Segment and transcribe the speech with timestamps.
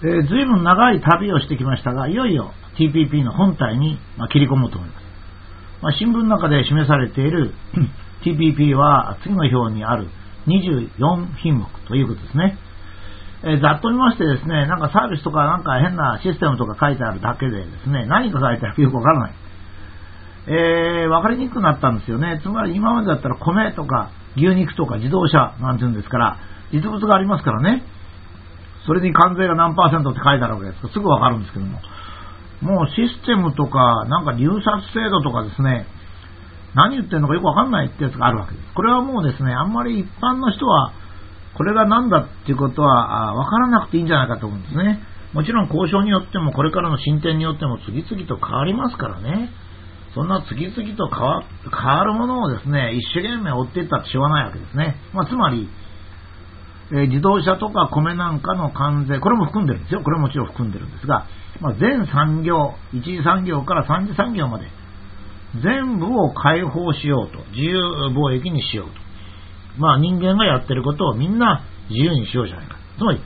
[0.00, 5.04] えー、随分長い旅をしてきましたが、いよいよ TPP の本体に、まあ、切り込もうと思います。
[5.82, 7.52] まあ、新聞の中で示されている
[8.24, 10.08] TPP は次の表にある
[10.46, 12.58] 24品目ということですね。
[13.42, 19.32] えー、ざっと見ましてですね、なんかサービスとかなんか変なシステムとか書いてあるだけでですね、何か書いてあるかよくわからない。
[20.50, 22.40] えー、わかりにくくなったんですよね。
[22.42, 26.38] つまり今までだったら米とか牛肉とか自動車なんて言うんですから、
[26.72, 27.84] 実物がありますからね。
[28.86, 30.88] それに関税が何パーセントって書いてあるわけですか？
[30.88, 31.80] ら、すぐわかるんですけども。
[32.60, 35.86] もうシステムとか、なんか入札制度とかですね、
[36.74, 38.74] 何言ってるのかよくわかんないってやつがあるわけです。
[38.74, 40.92] これはもうですね、あんまり一般の人は、
[41.54, 45.00] これが何だっていうことはわからなくていいんじゃないかと思うんですね。
[45.32, 49.50] もちろん交渉によっても、これからの進展によっても次々と変わりますからね。
[50.14, 54.96] そんな次々と変わ変わるものをですね、一生懸命追っていったってしょうがないわけですね。
[55.12, 55.68] まあ、つまり、
[56.92, 60.02] え、自動車とか米なんかの関税、これも含んでるんですよ。
[60.02, 61.26] これもちろん含んでるんですが、
[61.60, 64.66] まあ、全産業、一次産業から三次産業まで、
[65.62, 67.78] 全部を解放しようと、自由
[68.14, 68.92] 貿易にしようと。
[69.78, 72.76] まあ人間がやってることをみんな自由にしようじゃないか。
[72.98, 73.20] つまり、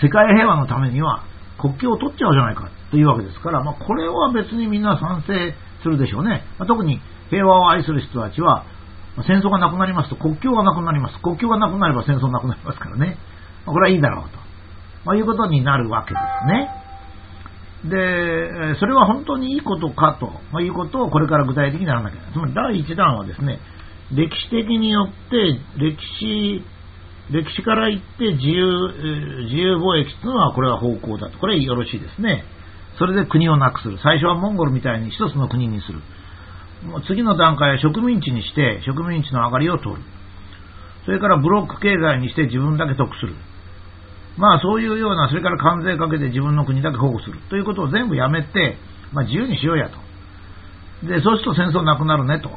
[0.00, 1.24] 世界平和のためには
[1.58, 6.44] 国境を取っちゃうじゃないかというわけですから、まあ、これは別にみんな賛成するでしょうね。
[6.58, 8.64] まあ、特に平和を愛する人たちは、
[9.26, 11.18] 戦争がなくなりますと国境がなくなります。
[11.20, 13.18] 国境がなくなれば戦争なくなりますからね。
[13.66, 14.38] これはいいだろうと、
[15.04, 16.70] まあ、いうことになるわけですね。
[17.84, 22.32] で、それは本当にいいことかと、まあ、いうことをこれから具体的にならなきゃいけない。
[22.32, 23.58] つまり第1弾はですね、
[24.12, 26.64] 歴史的によって歴史、
[27.30, 31.38] 歴史から言って自由、自由貿易というのはこれは方向だと。
[31.38, 32.44] これはよろしいですね。
[32.98, 33.98] それで国をなくする。
[34.02, 36.00] 最初はモンゴルみたいに一つの国にする。
[36.84, 40.02] もう次の段階は植民地にして植民地の上がりを取る。
[41.04, 43.34] それからブロック経済にして自分だけ得する。
[44.36, 48.76] まあそういうような、それから関税かけて自分の国だけ保護するということを全部やめて、
[49.12, 51.06] まあ自由にしようやと。
[51.06, 52.50] で、そうすると戦争なくなるねと。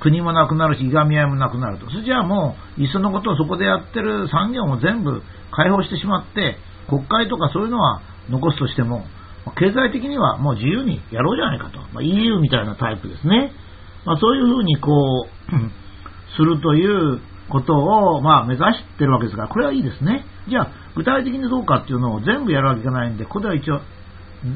[0.00, 1.90] 国もなくなるし、いがみ合いもなくなると。
[1.90, 6.56] それじゃあもう、いっそのことをそこでやってる産業も全部解放してしまって、
[6.88, 8.00] 国会とかそういうのは
[8.30, 9.04] 残すとしても、
[9.50, 11.80] 経済的にはもう自由にやろうじゃないかと。
[11.92, 13.52] まあ、EU みたいなタイプですね。
[14.04, 15.32] まあ、そういうふうにこう、
[16.36, 20.24] するということを、まあ、目指してるわけですが、これはいいですね。
[20.48, 23.80] じゃあ、具体的にどうかっていうのを全部やるわけいかないんで、ここでは一応、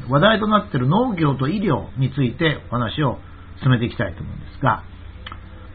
[0.09, 3.19] 話題となっている農業と医療についてお話を
[3.61, 4.83] 進めていきたいと思うんですが、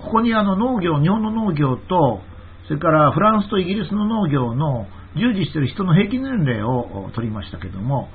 [0.01, 2.21] ここにあの農業、日本の農業と、
[2.67, 4.87] それからフランスとイギリスの農業の
[5.17, 8.09] 従事している人の平均年齢を取りましたけども、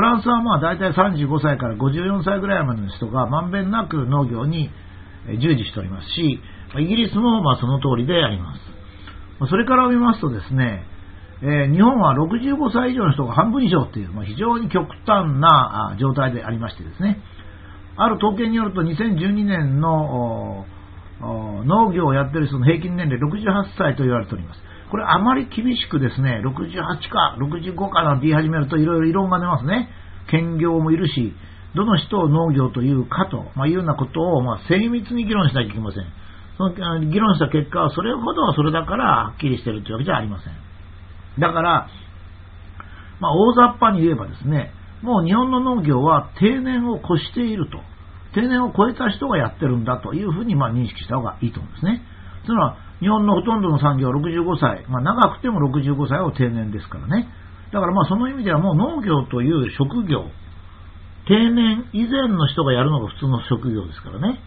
[0.00, 4.70] フランスはまあ大体35歳から54歳ぐらいまでの人がまんべんなく農業に
[5.42, 6.40] 従事しておりますし、
[6.78, 8.60] イギリスもまあその通りであります。
[9.50, 10.86] それから見ますとですね、
[11.42, 17.20] え、日本は65歳以上の人が半分以上という、ま、非常に極端な状態でありましてですね、
[17.96, 20.64] ある統計によると2012年の
[21.20, 24.60] 農業をやっている人の平均年齢68歳と言われております。
[24.90, 29.88] これあまり厳しくですね、68か65かなんて言い始めるといろいろ異論が出ますね。
[30.30, 31.32] 兼業もいるし、
[31.74, 36.04] どの人を農業というかと、まあ、いうようなことを、まあ、精密に議論しなきゃいけません。
[36.56, 40.52] その議論した結果は、それほどはそれだからはっきりしてるというわけじゃありません。
[41.38, 41.88] だから、
[43.20, 47.78] まあ、大雑把に言えばですね、もう日本の農業は定年を越していると。
[48.34, 52.02] 定年を超えた人がやってるんだというふうにま認識した方がいいと思うんですね。
[52.44, 57.28] つまり日本のほとんどの産業は65歳、まあ、長くても65歳を定年ですからね。
[57.72, 60.26] だからまあその意味ではもう農業という職業、
[61.26, 64.40] 定年以前の人がやるのが普通の職業ですからね。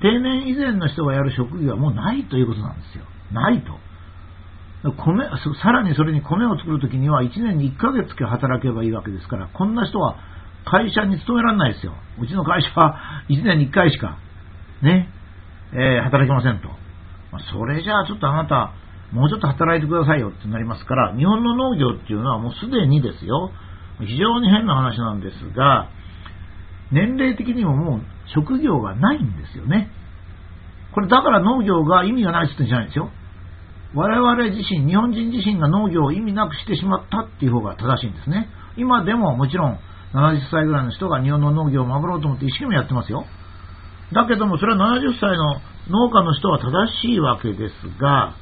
[0.00, 3.04] 定年以前の人がやる職業はもうないということなんですよ。
[3.32, 3.78] ないと。
[4.92, 5.28] 米、
[5.62, 10.16] さらにそれに米を作るときには1年に1ヶ月け働けばいいわけですから、こんな人は
[10.64, 11.92] 会社に勤められないですよ。
[12.18, 12.96] うちの会社は
[13.28, 14.18] 1年に1回しか、
[14.80, 15.10] ね、
[15.74, 16.79] えー、働けませんと。
[17.32, 18.72] ま、それじゃあちょっとあなた、
[19.12, 23.50] もうちょっと働いてくださいよってなりますから、日本の農業っていうのはもうすでにですよ、
[24.00, 25.88] 非常に変な話なんですが、
[26.92, 28.02] 年齢的にももう
[28.34, 29.90] 職業がないんですよね。
[30.92, 33.10] これだから農業が意味がないって言ってんじゃないんですよ。
[33.94, 38.48] 我々自身、日本人自身が農業を意味なくしてしまったっていう方が正しいんですね。
[38.76, 39.78] 今でももちろん
[40.14, 43.24] 70歳ぐらいの人が日本の農業を守ろうと思って一生懸命やってますよ。
[44.12, 45.60] だけどもそれは70歳の
[45.90, 48.34] 農家の人は正しいわけですが、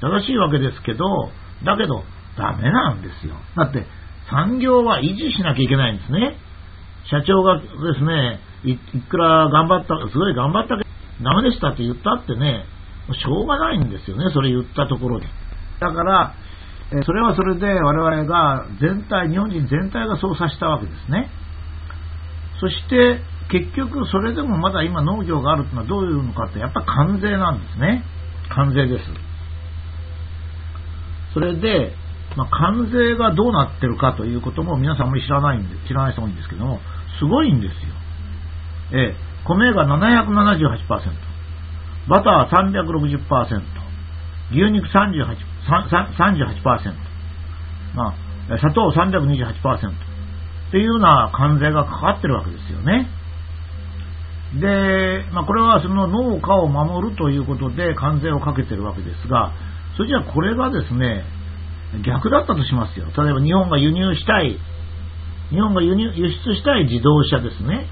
[0.00, 1.04] 正しいわけですけど、
[1.64, 2.04] だけど、
[2.36, 3.34] ダメなんですよ。
[3.56, 3.86] だって、
[4.30, 6.36] 産業は維持しなきゃいけないんですね。
[7.10, 7.64] 社長がで
[7.98, 8.78] すね、いい
[9.08, 10.90] くら頑張った、すごい頑張ったけど、
[11.22, 12.64] ダメでしたって言ったってね、
[13.12, 15.26] しょうがないんですよね、それ言ったところで。
[15.80, 16.34] だから、
[17.04, 21.30] それはそれで我々が全体、日本人全体がそうさせたわけですね。
[22.60, 28.04] そして結局それでもまだ今農業があるというのはどういうのかってやっぱ関税なんですね。
[28.48, 29.04] 関税です。
[31.34, 31.92] それで、
[32.36, 36.80] まあ、関税がどうなってるかということも皆さんも知らないんで、知らない人多いんですけども、
[37.18, 37.78] すごいんですよ。
[38.92, 40.88] ええ、米が778%、
[42.08, 43.62] バター360%、
[44.52, 46.94] 牛肉38%、38%、
[47.94, 48.14] ま
[48.50, 53.08] あ、砂糖328%っていうような関税がかかってるわけですよね。
[54.60, 59.52] で、まあ、これはその農家を守るということで関税をかけてるわけですが、
[59.96, 61.24] それじゃあこれがですね、
[62.04, 63.06] 逆だったとしますよ。
[63.16, 64.58] 例えば日本が輸入したい、
[65.50, 67.86] 日本が輸入輸出したい自動車ですね。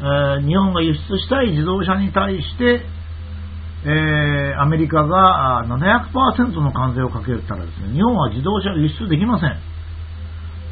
[0.00, 2.82] えー、日本が輸出したい自動車に対して、
[3.86, 9.56] えー、アメリカが700%の関税をかけたらですね、日本は自動車を輸出できません。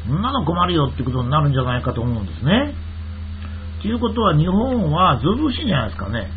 [0.07, 2.73] そんなの困るよってことになるんじゃないかと思うんですね。
[3.83, 6.31] ということは日本はずうずしいんじゃないですかね。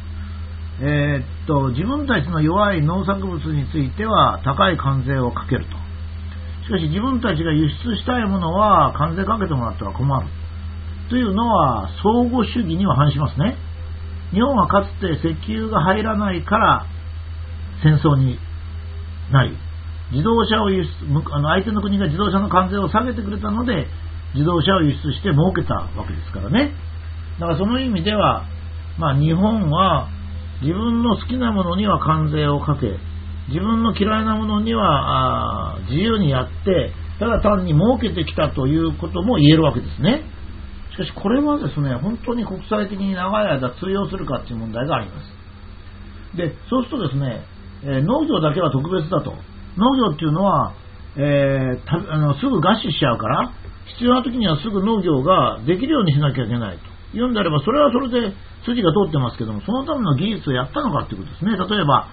[0.82, 5.70] えー、っと、自分たちの弱い農作物については高い関税をかけると。
[6.66, 10.26] しかし自分たちが輸出したいものは関税かけてもらったら困る。
[11.08, 13.56] というのは相互主義には反しますね。
[14.32, 16.84] 日本はかつて石油が入らないから
[17.84, 18.40] 戦争に
[19.30, 19.56] なり、
[20.10, 20.90] 自動車を輸出、
[21.30, 23.86] あの相手の国が自動車の関税を下げてくれたので、
[24.34, 26.74] 自動車を輸出して儲けたわけですからね。
[27.40, 28.46] だからその意味では、
[28.98, 30.08] まあ日本は
[30.62, 32.98] 自分の好きなものには関税をかけ、
[33.48, 40.24] 自分の嫌いなものには自由にやって、ただ単に儲けてきたということも言えるわけですね。
[40.92, 45.20] しかしこれはですね、本当に国際的に長い間通用するかという問題がありま
[46.32, 46.36] す。
[46.36, 47.44] で、そうするとですね、
[47.82, 49.34] えー、農業だけは特別だと。
[49.76, 50.72] 農業っていうのは、
[51.16, 53.52] えー、あのすぐ餓死しちゃうから、
[53.96, 56.95] 必要な時にはすぐ農業ができるようにしなきゃいけないと。
[57.14, 61.56] 言うんであれば、それはそれで筋が通ってますけども、そのための技術をやったのかっていうことですね。
[61.56, 62.08] 例えば、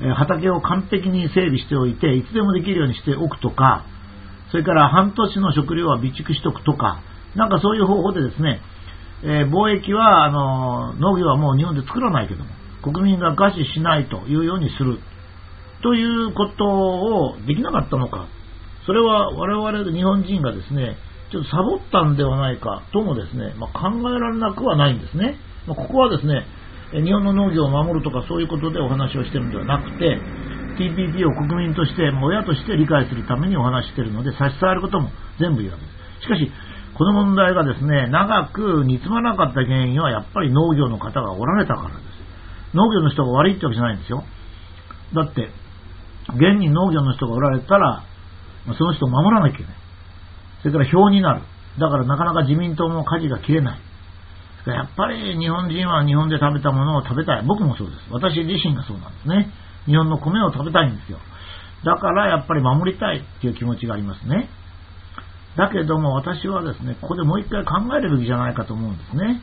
[0.00, 3.84] え、畑を完璧に整備しておいて、いつでもできるようにしておくとか、
[4.50, 7.00] それから半年の食料は備蓄しておくとか、
[7.34, 8.60] なんかそういう方法でですね、
[9.22, 12.50] えー、貿易は、あの、農業はもう日本で作らないけども、
[12.82, 14.98] 国民が餓死しないというようにする。
[15.82, 18.26] ということをできなかったのか。
[18.86, 20.96] それは我々日本人がですね、
[21.30, 25.36] ちょっとサボったんではないかともですね、まあ、考えられなくはないんですね。
[25.66, 26.46] まあ、ここはですね、
[26.92, 30.20] 日本の農業を守るとかそういうことでお話をしてるんではなくて、
[30.78, 35.90] TPP を国民として、親として理解するためにお話してるので、差し障ることも全部言うわけで
[36.20, 36.22] す。
[36.22, 36.50] しかし、
[36.94, 41.98] この問題がですね、長く煮詰まなかった原因はやっぱり農業の方がおられたからです。
[42.74, 44.24] 農業の人が悪いってわけじゃないんですよ。
[45.14, 45.50] だって、
[46.30, 48.04] 現に農業の人がおられたら、
[48.78, 49.83] その人を守らなきゃいけない。
[50.64, 51.42] それから票になる。
[51.78, 53.78] だからなかなか自民党も舵が切れない。
[54.66, 57.44] やっぱり日本人は日本で食べたものを食べたい。
[57.44, 57.98] 僕もそうです。
[58.10, 59.50] 私自身がそうなんですね。
[59.84, 61.18] 日本の米を食べたいんですよ。
[61.84, 64.48] だからやっぱり守りたいっていう気持ちがありますね。
[65.56, 69.42] だけども私はですね、ここでもう一回考えるべきじゃないかと思うんですね。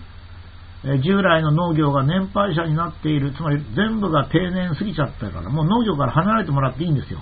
[1.03, 7.19] 従来の農業が年配者になっている、つまり全部が定年過ぎちゃったから、もう農業から離れてもらっていいんですよ。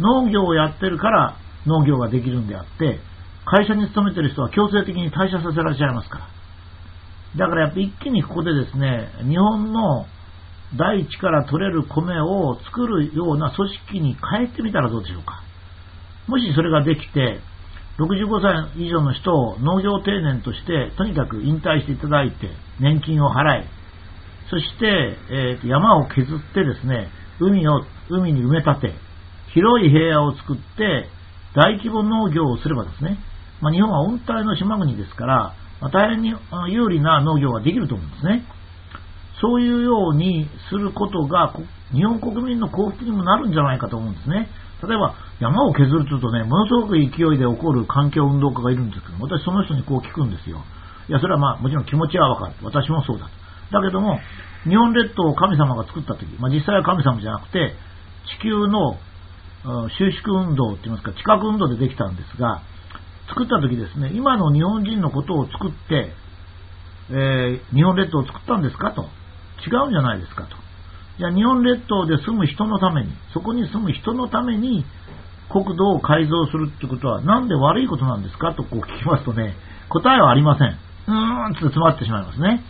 [0.00, 1.36] 農業をやってるから
[1.66, 3.00] 農業ができるんであって、
[3.44, 6.28] 会社に勤めてる人は強制的に退社させられちゃいますから。
[7.36, 10.06] だからやっぱ一気にここでですね、日本の
[10.76, 15.42] 大地から取れる米を作るような組織に変えてみたらどうでしょうか。
[16.26, 17.40] もしそれができて、
[17.98, 23.66] 65歳以上の人を農業定年として、とにかく引退していただいて、年金を払い、
[24.50, 27.08] そして、えー、山を削ってですね、
[27.40, 28.94] 海を、海に埋め立て、
[29.52, 31.08] 広い平野を作って、
[31.54, 33.18] 大規模農業をすればですね、
[33.64, 36.34] まあ、日本は温帯の島国ですから、まあ、大変に
[36.68, 38.44] 有利な農業ができると思うんですね。
[39.40, 41.54] そういうようにすることが、
[41.92, 44.50] 日本国民の幸福にもなるんじゃないかと思うんですね。
[44.86, 47.16] 例えば、山を削るというとね、ものすごく勢いで
[47.48, 50.60] 起こる環境運動家がいるんですけど私その人にこう聞くんですよ。
[51.08, 52.54] いや、それはまあ、もちろん気持ちはわかる。
[52.62, 53.30] 私もそうだと。
[53.72, 54.20] だけども、
[54.64, 57.74] 日本列島を神様が作った時、まあ、実際は神様じゃなくて、
[58.40, 58.96] 地球の
[59.88, 62.60] 収縮運動って言いますか、地殻運動でできたんですが、
[63.28, 66.12] 作った時ですね、今の日本人のことを作って、
[67.10, 69.08] えー、日本列島を作ったんですかと。
[69.66, 70.56] 違うんじゃないですかと。
[71.18, 74.84] じゃあ日本列島で住む人のために、そこに住む人のために
[75.48, 79.54] 国土を改造するってことはなんで悪いことなんですかとこう聞きますとね、
[79.88, 80.68] 答えはありません。
[80.68, 82.62] うーんって詰まってしまいますね。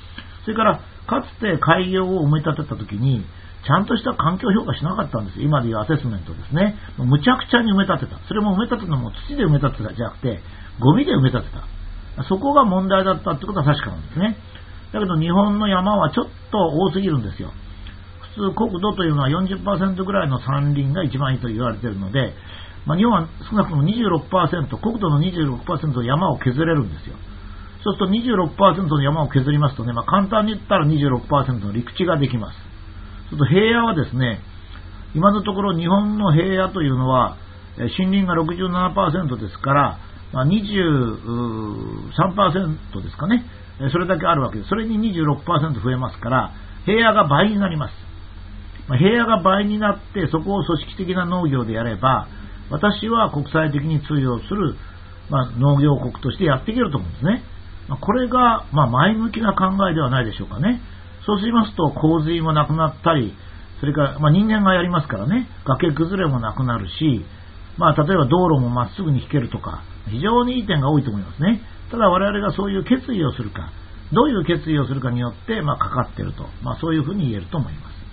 [0.44, 3.24] それから、かつて海洋を埋め立てた時に、
[3.64, 5.44] ちゃんとした環境評価しなかったんですよ。
[5.44, 6.76] 今でいうアセスメントですね。
[6.98, 8.20] むちゃくちゃに埋め立てた。
[8.28, 10.40] それも埋め立てたのも土で埋め立てたじゃなくて、
[10.80, 12.24] ゴミで埋め立てた。
[12.28, 14.36] そこが問題だったってことは確かなんですね。
[14.92, 17.50] だけど日本の山はちょっと多すぎるんですよ。
[18.36, 22.34] 普通国土というのは40%ぐらいの山林が一番いいと言われているので、
[22.86, 27.16] まあ、日本は少なくとも26%、国土の26%の山を削れるんですよ。
[27.82, 32.73] そうすると26%の山を削りますとね、まあ、簡単に言ったら26%の陸地ができます。
[33.34, 34.40] そうすると平野はですね、
[35.14, 37.36] 今のところ日本の平野というのは、
[37.76, 39.98] 森林が67%ですから、
[40.32, 43.44] まあ、23%ですかね、
[43.92, 44.68] それだけあるわけです。
[44.68, 46.52] それに26%増えますから、
[46.84, 47.94] 平野が倍になります。
[48.88, 52.28] まあ、平野が倍になって、そこを組織的な農業でやれば、
[52.70, 54.76] 私は国際的に通用する、
[55.30, 57.42] まあ、農業国としてやっていけると思うんですね。
[57.88, 60.80] まあ、これが、ま前向きな考えではないでしょうかね。
[61.26, 63.34] そうしますと、洪水もなくなったり、
[63.80, 67.24] それから、ま人間がやりますからね、崖崩れもなくなるし、
[67.76, 71.60] まあ、例えば道路もまっすぐに引けるとか、非常にいい点が多いと思いますね。
[71.90, 73.70] ただ我々がそういう決意をするか、
[74.12, 78.03] どういう決意をするかによって、まあ、かかっていると、まあ、そういうふうに言えると思います。